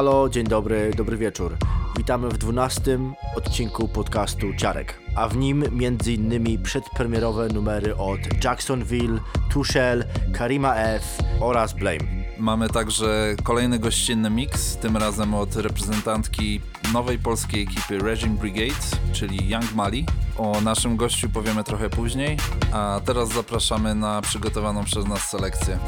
[0.00, 1.56] Halo, dzień dobry, dobry wieczór.
[1.96, 2.98] Witamy w 12
[3.36, 6.62] odcinku podcastu Ciarek, a w nim m.in.
[6.62, 9.18] przedpremierowe numery od Jacksonville,
[9.50, 10.04] Tushel,
[10.34, 12.24] Karima F oraz Blame.
[12.38, 16.60] Mamy także kolejny gościnny mix, tym razem od reprezentantki
[16.92, 20.06] nowej polskiej ekipy Regime Brigade, czyli Young Mali.
[20.38, 22.36] O naszym gościu powiemy trochę później,
[22.72, 25.78] a teraz zapraszamy na przygotowaną przez nas selekcję.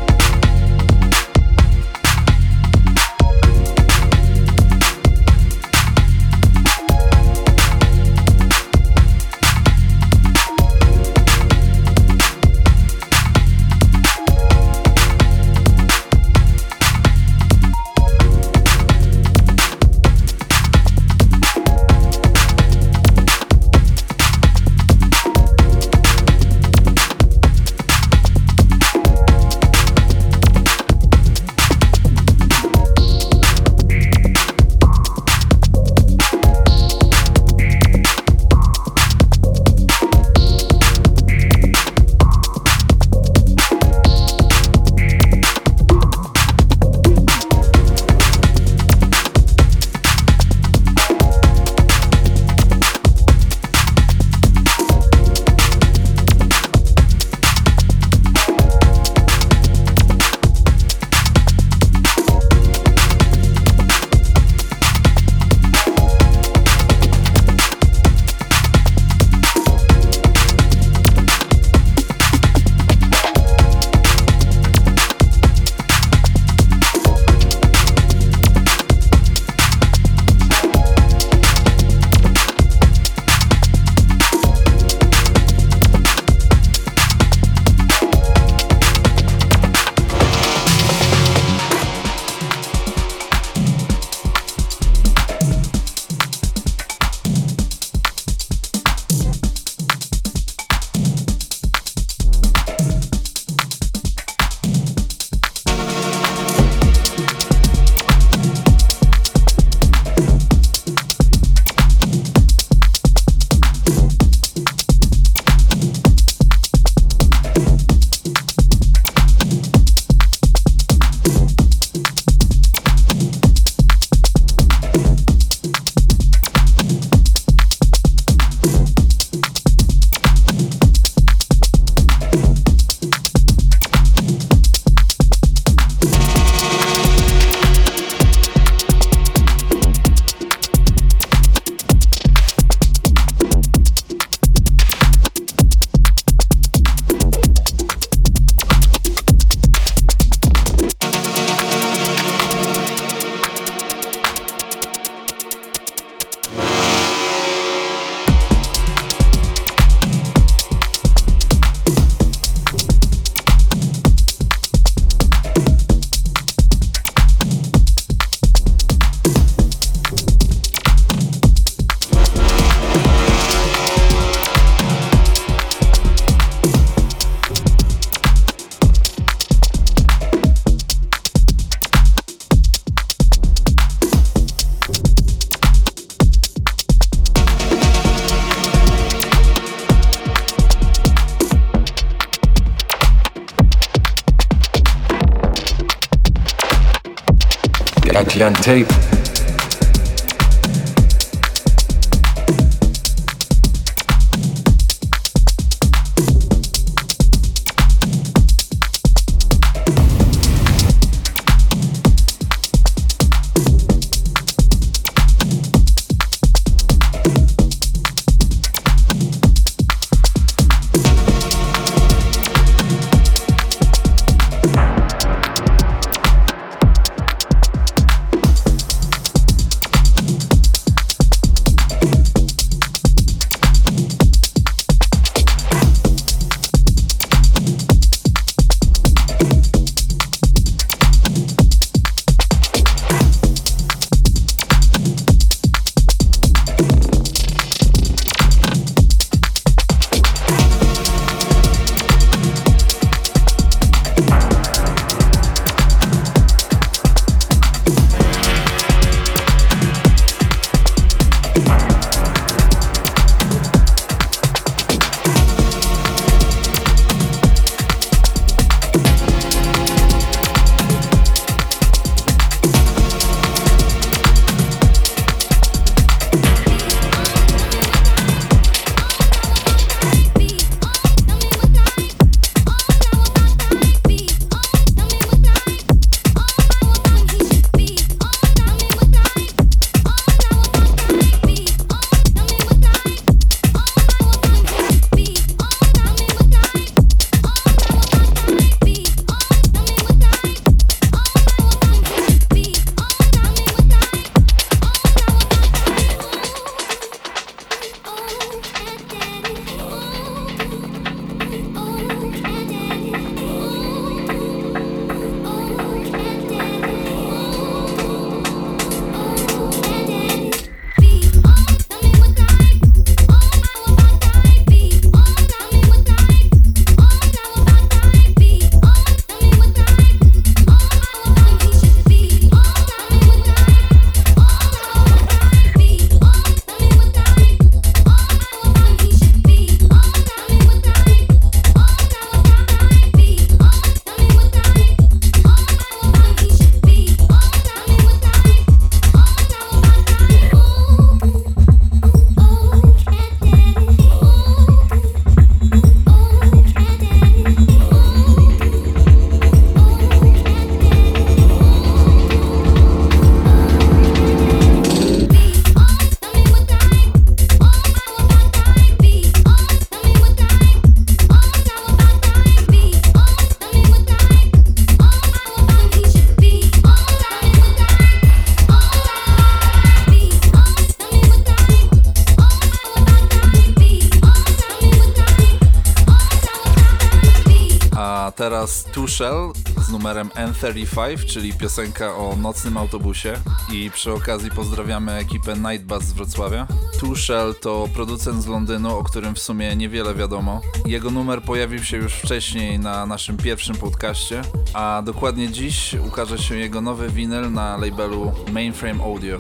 [388.73, 393.35] A teraz Tushel z numerem N35, czyli piosenka o nocnym autobusie.
[393.73, 396.67] I przy okazji pozdrawiamy ekipę Nightbus z Wrocławia.
[397.01, 400.61] Tushel to producent z Londynu, o którym w sumie niewiele wiadomo.
[400.87, 404.43] Jego numer pojawił się już wcześniej na naszym pierwszym podcaście,
[404.75, 409.39] a dokładnie dziś ukaże się jego nowy winyl na labelu Mainframe Audio.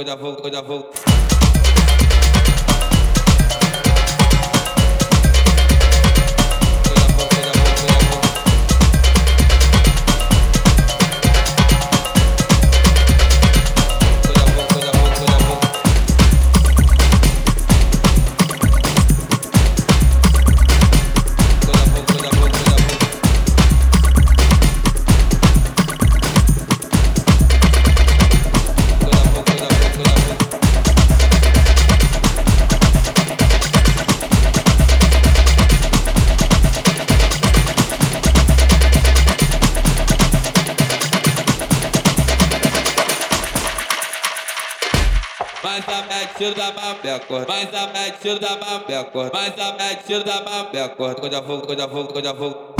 [0.00, 1.07] eu já vou, eu vou.
[46.38, 50.96] tiro da mameco, Mais a mete tiro da mameco, Mais a mete tiro da mameco,
[50.96, 52.77] quando eu vou, quando eu vou, quando eu.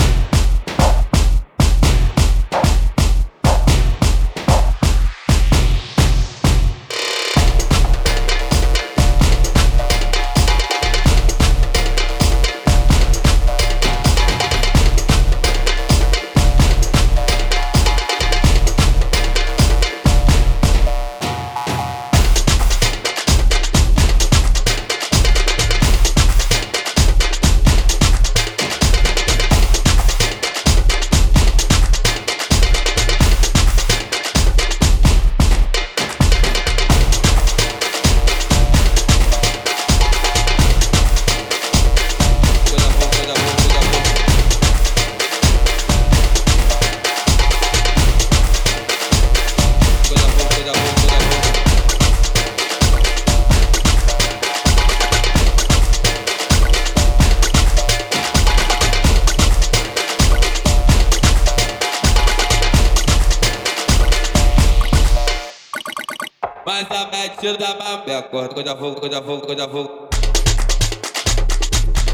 [68.18, 70.08] acordo que eu já volto, que eu já volto, que eu já volto.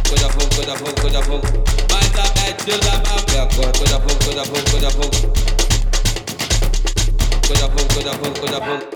[0.05, 1.49] Que eu já volto, que eu já volto, que eu já volto.
[1.90, 4.77] Mas a média da mamãe acordo que eu já volto, que eu já volto, que
[4.77, 5.33] eu já volto.
[7.43, 8.94] Que eu já volto, que eu já volto, que eu já volto.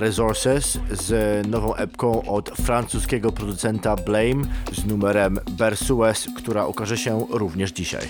[0.00, 7.72] Resources z nową epką od francuskiego producenta Blame z numerem Bersues, która ukaże się również
[7.72, 8.06] dzisiaj.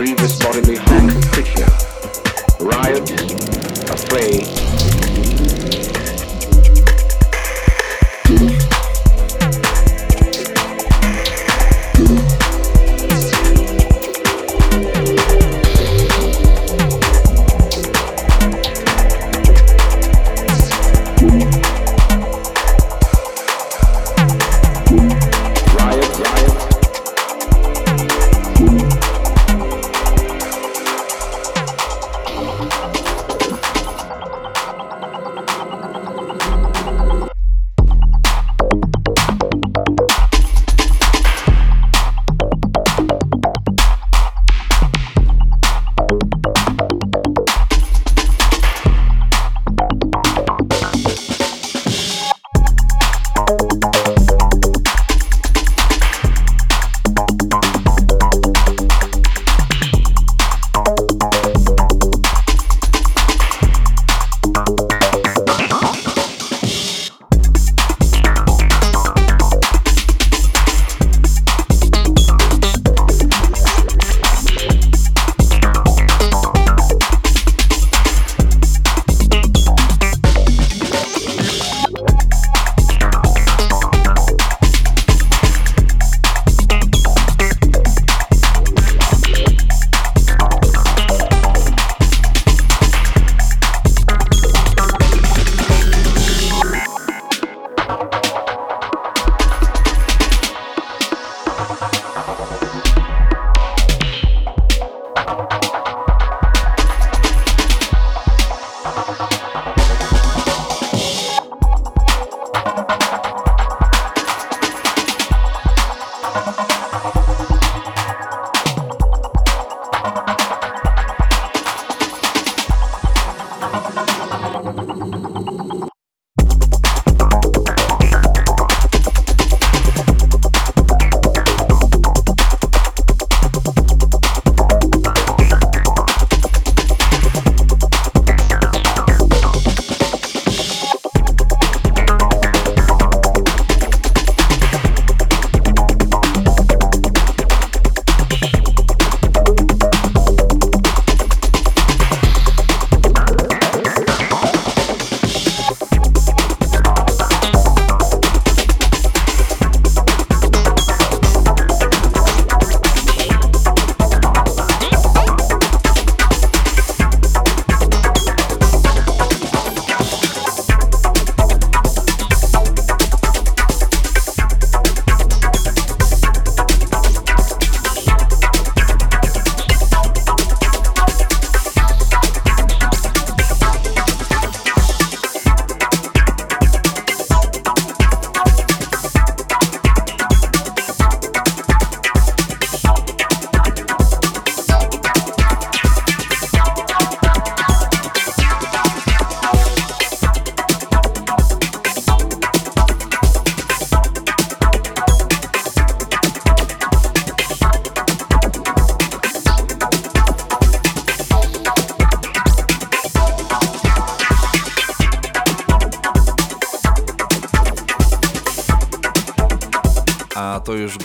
[0.00, 1.68] grievous bodily harm to creature,
[2.58, 3.10] riot,
[3.90, 4.69] afraid.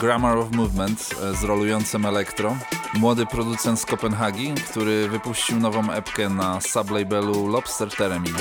[0.05, 2.57] Grammar of Movement e, z rolującym elektro.
[2.93, 8.35] Młody producent z Kopenhagi, który wypuścił nową epkę na sublabelu Lobster Theremin.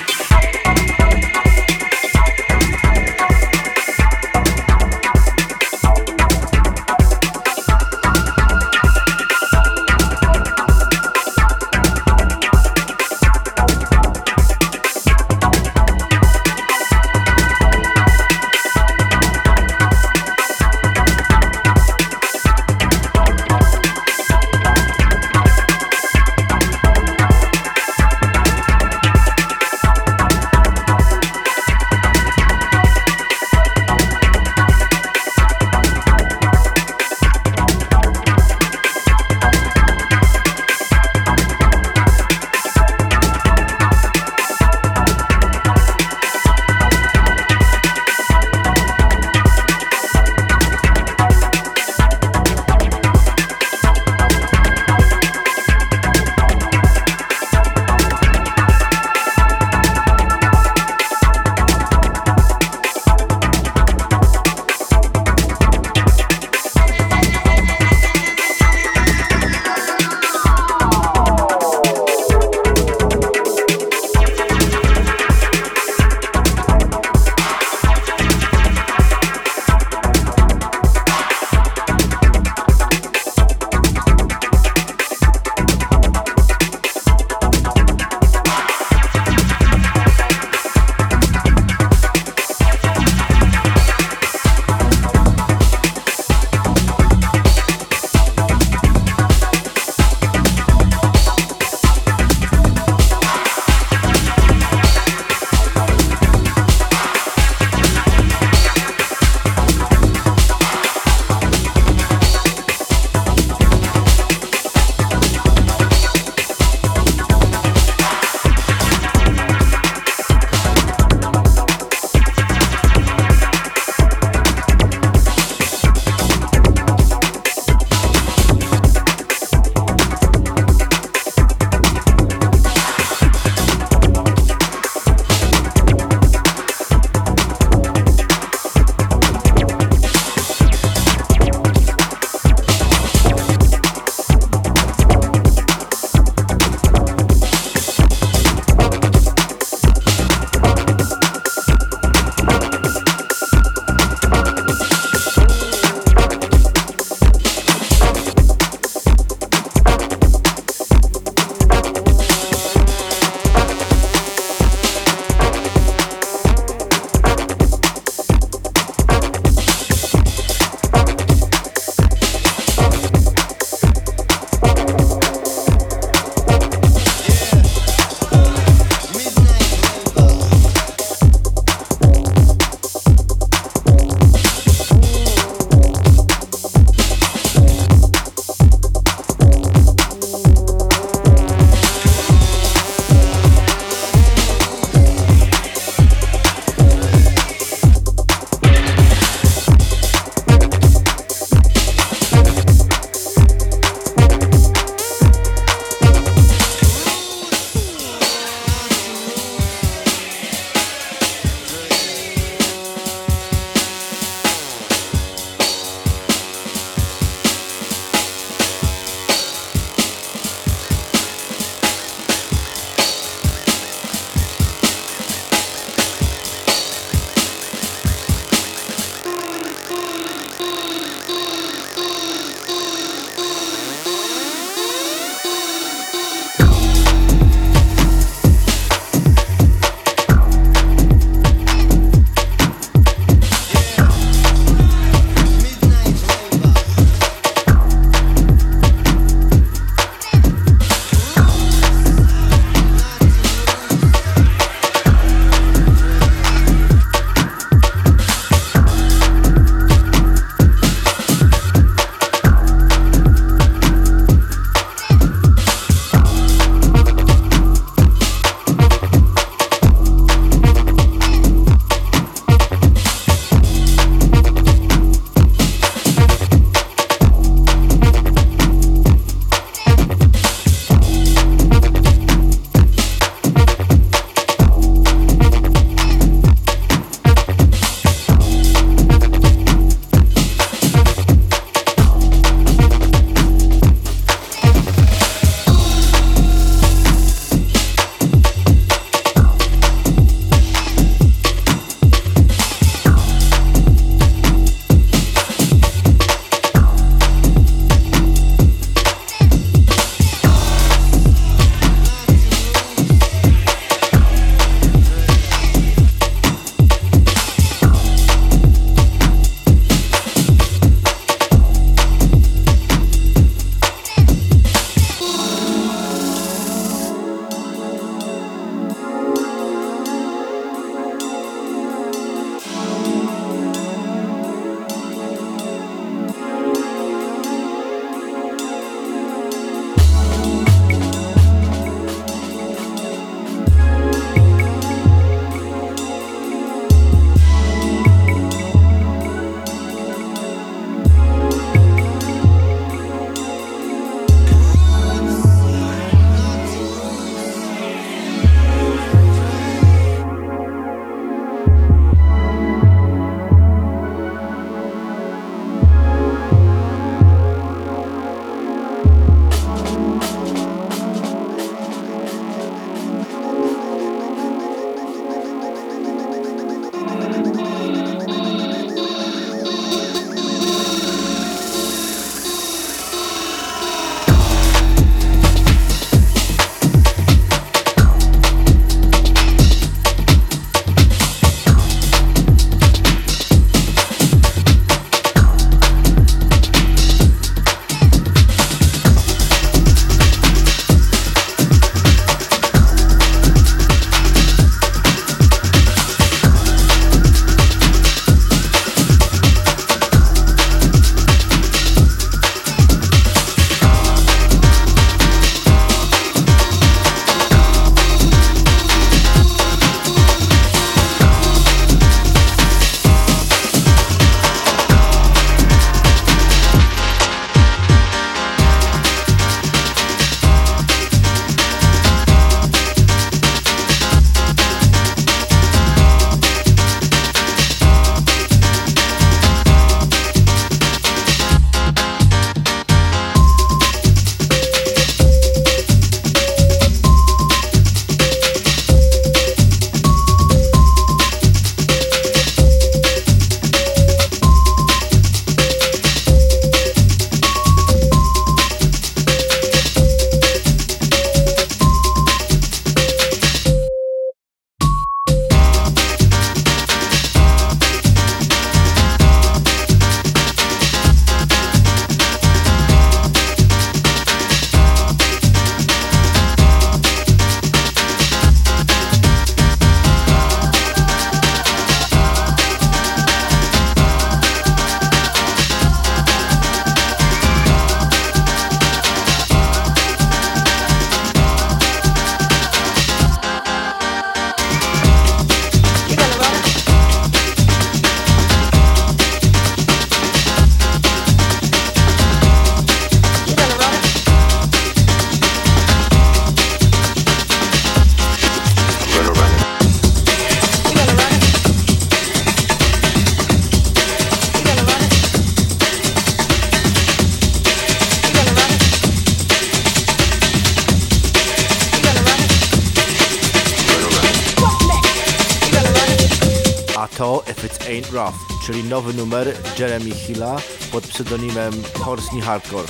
[527.17, 528.35] to If It Ain't Rough,
[528.67, 530.57] czyli nowy numer Jeremy Hilla
[530.93, 532.89] pod pseudonimem Horsey Hardcore.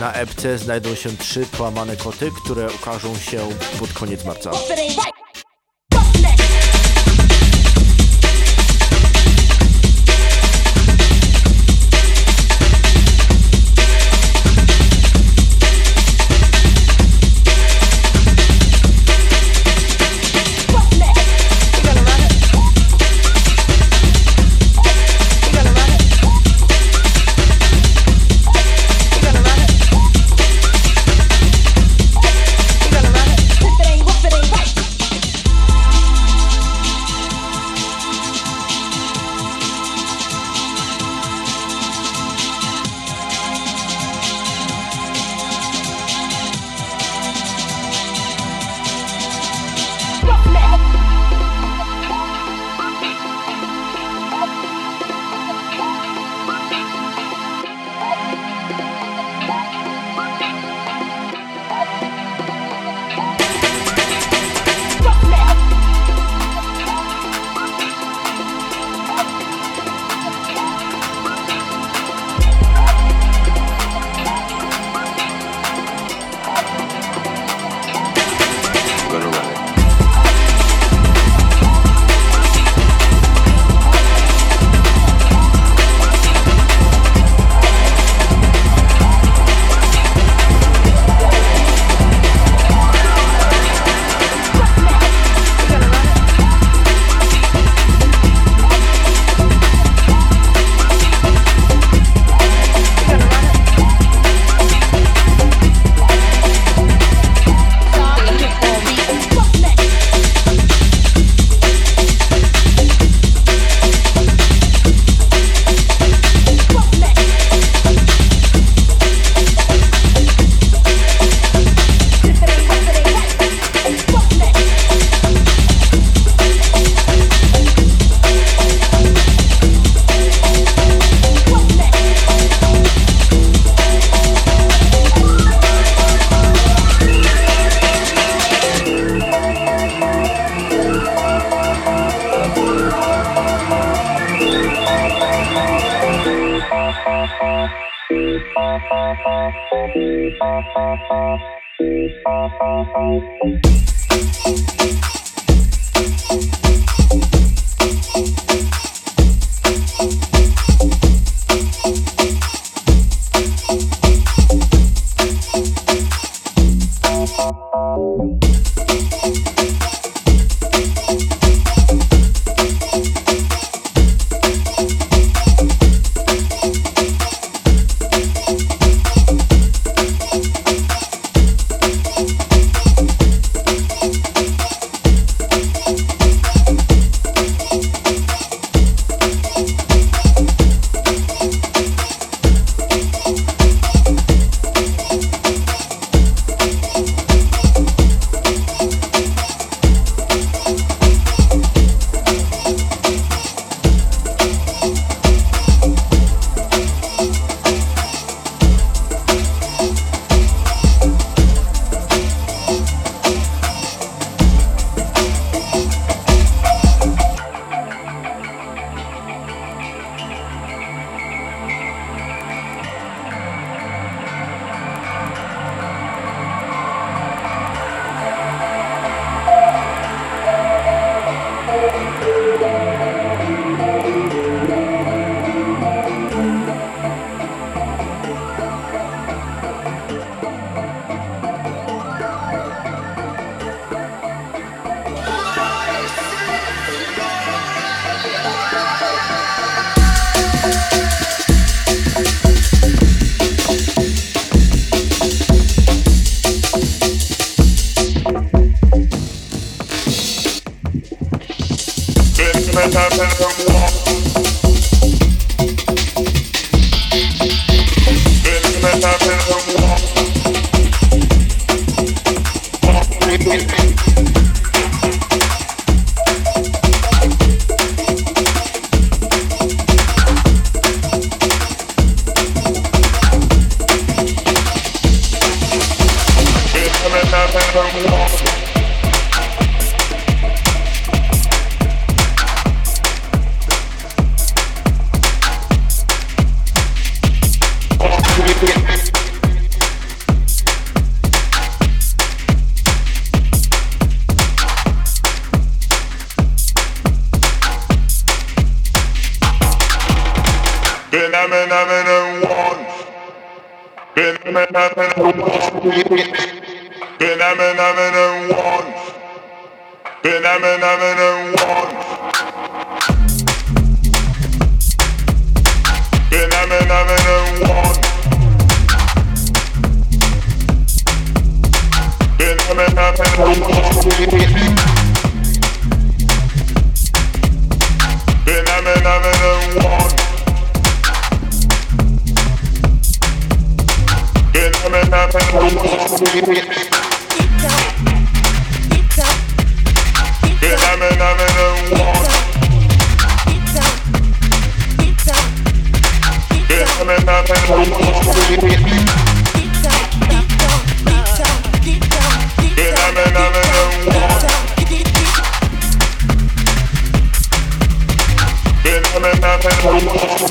[0.00, 3.48] Na epce znajdą się trzy połamane koty, które ukażą się
[3.78, 4.50] pod koniec marca.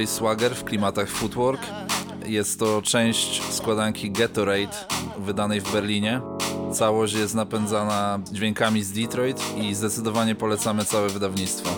[0.00, 1.60] DJ Swagger w klimatach footwork.
[2.26, 4.76] Jest to część składanki Gatorade
[5.18, 6.20] wydanej w Berlinie.
[6.72, 11.70] Całość jest napędzana dźwiękami z Detroit i zdecydowanie polecamy całe wydawnictwo.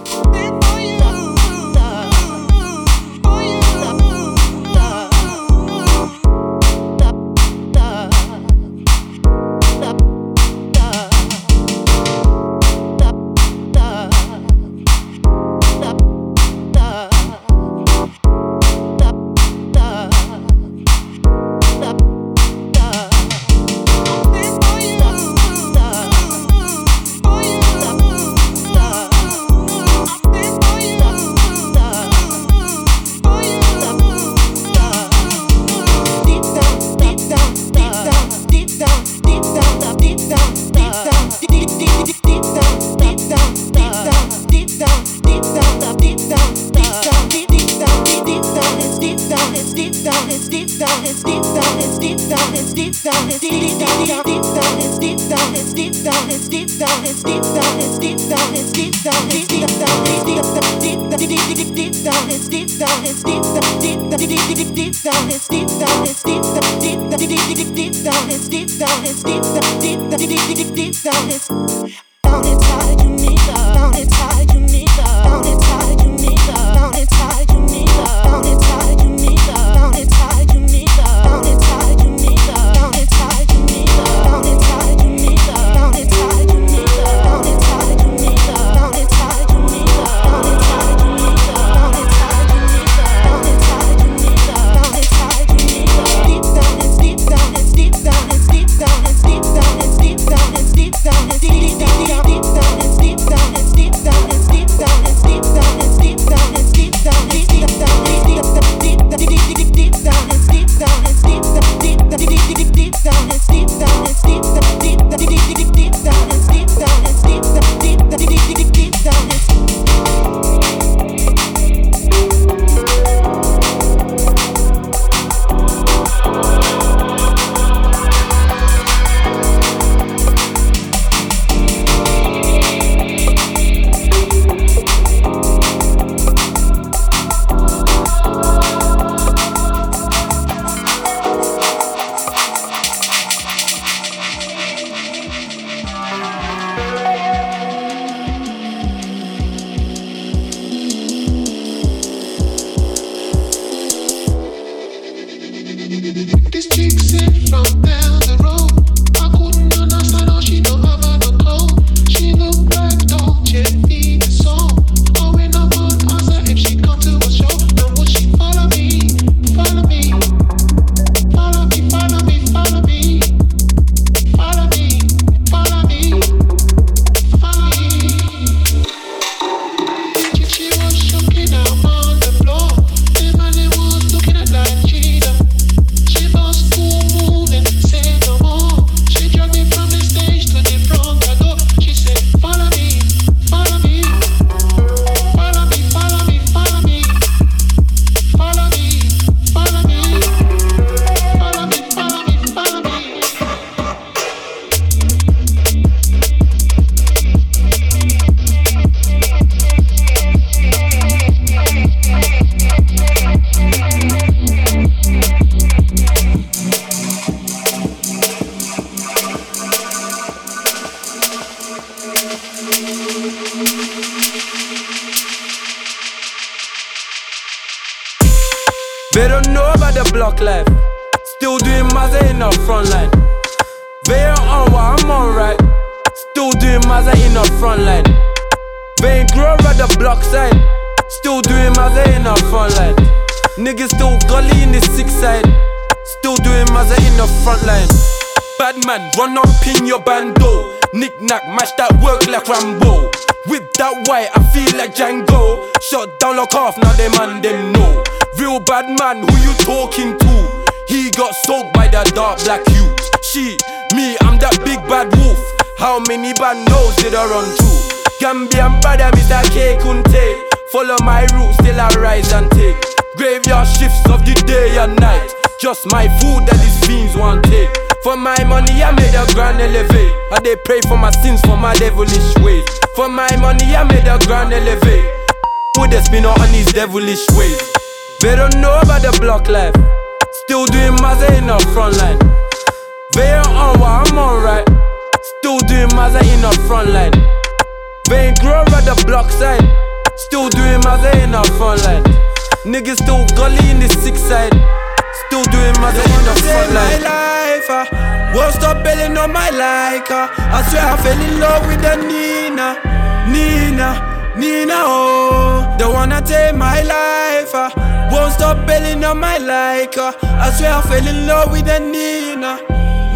[316.53, 317.55] Take my life.
[317.55, 317.70] Uh,
[318.11, 319.96] won't stop belling on my like.
[319.96, 322.61] Uh, I swear I fell in love with a Nina,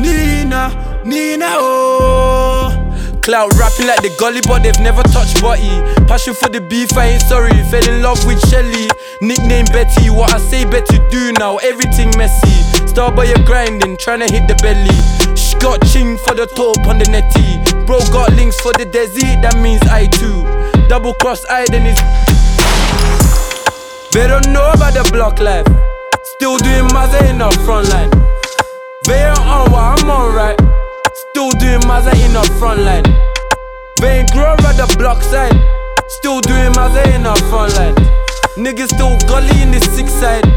[0.01, 1.47] Nina, Nina.
[1.51, 2.83] Oh.
[3.23, 5.83] Clout rapping like the gully, but they've never touched body.
[6.07, 7.51] Passion for the beef, I ain't sorry.
[7.71, 8.89] Fell in love with Shelly.
[9.21, 12.87] Nickname Betty, what I say Betty do now, everything messy.
[12.87, 14.95] Star boy, you're grinding, tryna hit the belly.
[15.35, 17.59] She got ching for the top on the netty.
[17.85, 20.47] Bro got links for the desi, that means I too.
[20.89, 22.36] Double cross I then is.
[24.17, 25.69] They don't know about the block life.
[26.37, 26.89] Still doing
[27.29, 28.09] in the front line.
[29.05, 30.59] They on what I'm on right.
[31.29, 33.05] Still doing in the front line.
[34.01, 35.53] They ain't at the block side.
[36.17, 36.73] Still doing
[37.13, 37.95] in the front line.
[38.57, 40.49] Niggas still gully in the side.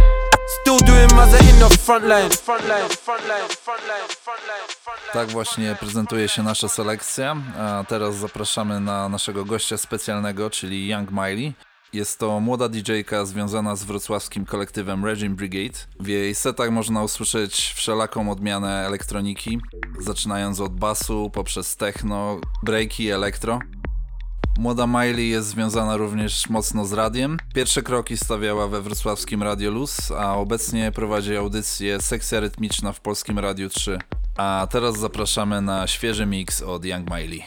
[0.62, 1.70] Still doing in the.
[1.84, 5.14] Front line, front line, front line, front line, front line.
[5.14, 11.12] Tak właśnie prezentuje się nasza selekcja, a teraz zapraszamy na naszego gościa specjalnego, czyli Young
[11.12, 11.54] Miley.
[11.94, 15.80] Jest to młoda DJ-ka związana z wrocławskim kolektywem Regime Brigade.
[16.00, 19.60] W jej setach można usłyszeć wszelaką odmianę elektroniki,
[20.00, 23.60] zaczynając od basu, poprzez techno, breaki, elektro.
[24.60, 27.38] Młoda Miley jest związana również mocno z radiem.
[27.54, 33.40] Pierwsze kroki stawiała we wrocławskim Radio Luz, a obecnie prowadzi audycję Sekcja Rytmiczna w Polskim
[33.40, 34.00] Radiu 3.
[34.38, 37.44] A teraz zapraszamy na świeży mix od Young Miley.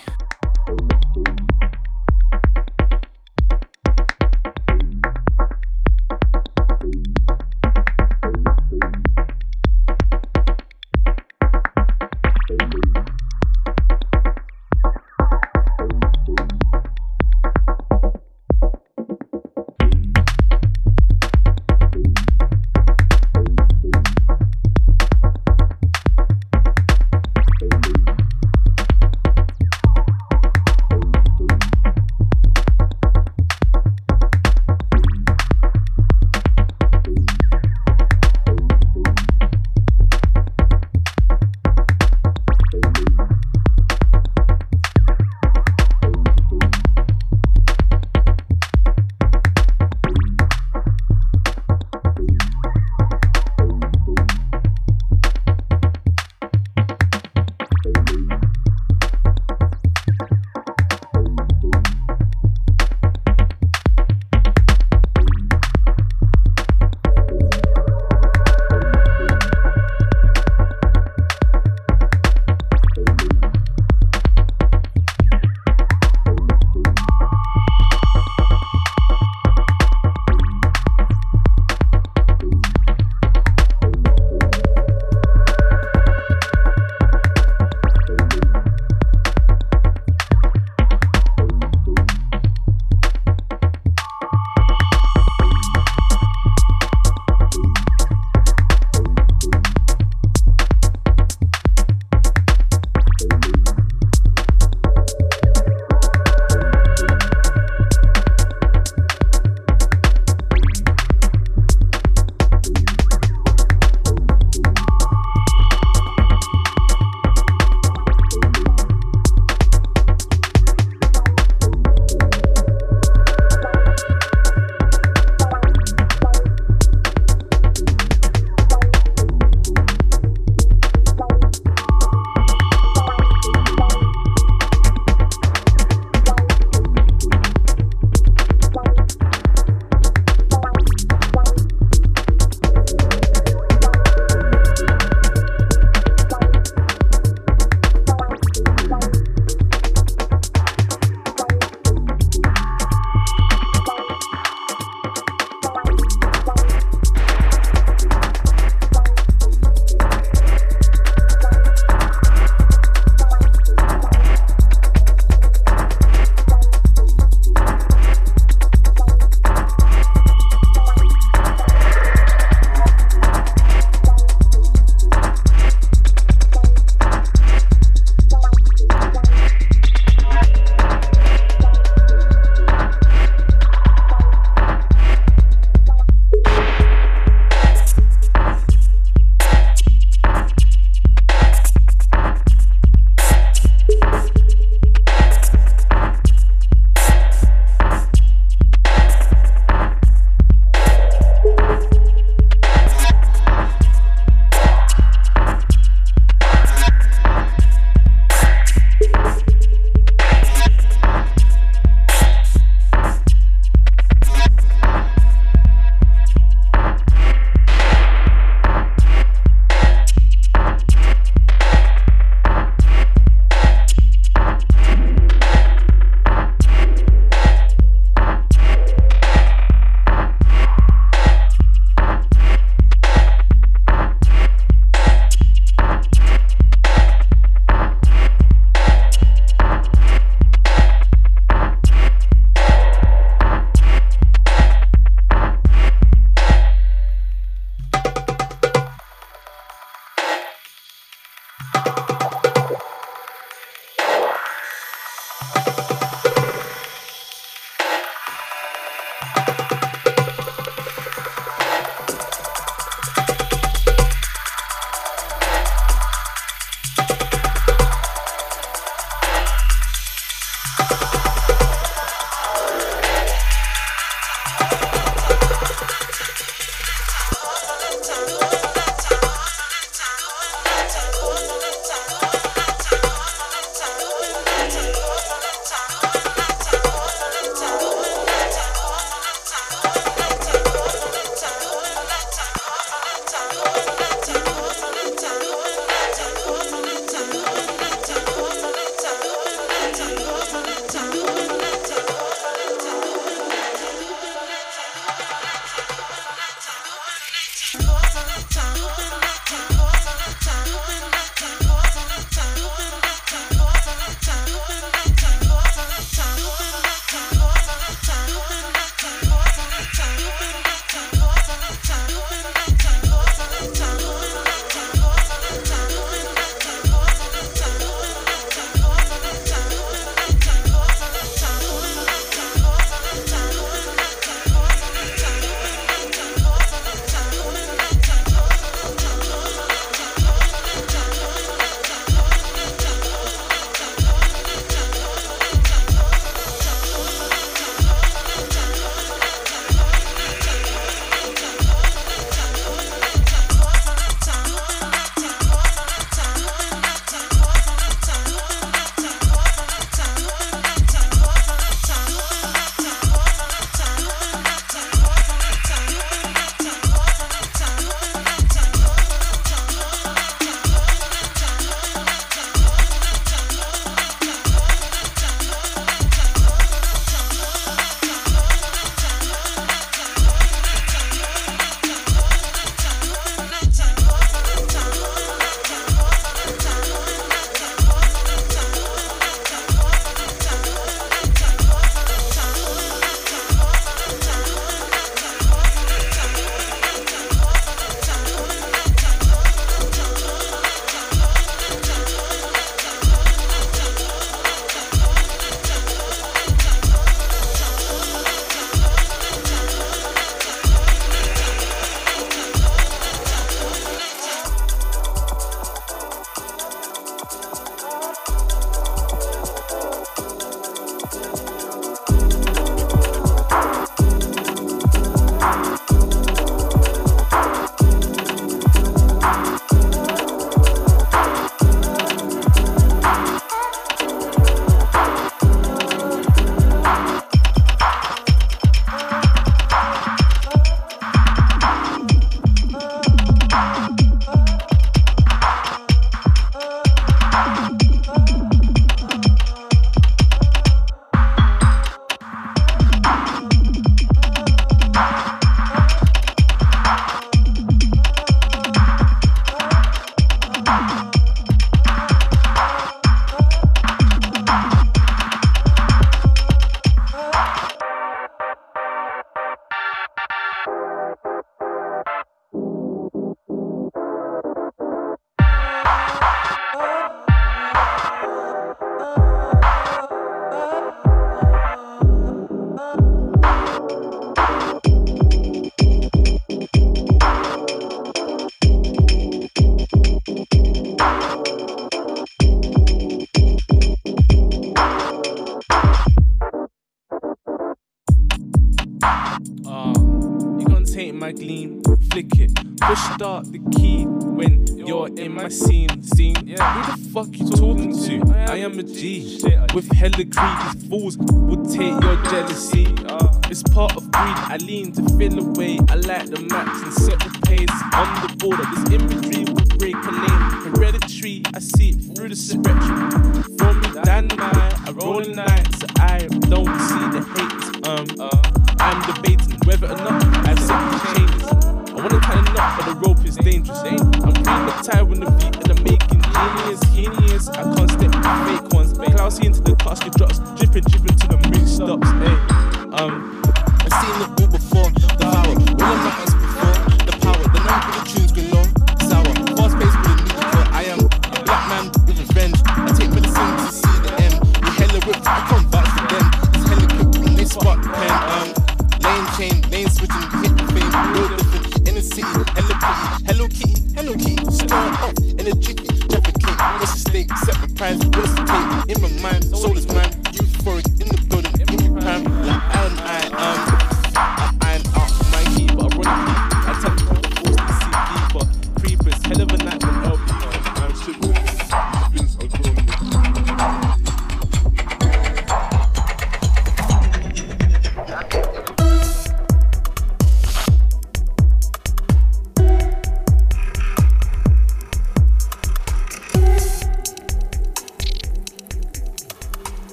[510.16, 512.86] The greedy fools will take your jealousy.
[513.06, 514.36] Uh, it's part of greed.
[514.36, 515.78] I lean to feel away.
[515.88, 517.82] I like the max and set the pace.
[517.94, 518.64] On the border.
[518.74, 519.21] this image.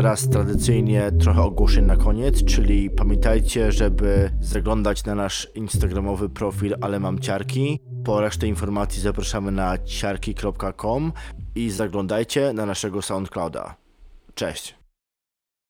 [0.00, 7.00] Teraz tradycyjnie trochę ogłoszeń na koniec, czyli pamiętajcie, żeby zaglądać na nasz instagramowy profil Ale
[7.00, 7.80] Mam Ciarki.
[8.04, 11.12] Po resztę informacji zapraszamy na ciarki.com
[11.54, 13.74] i zaglądajcie na naszego SoundClouda.
[14.34, 14.79] Cześć!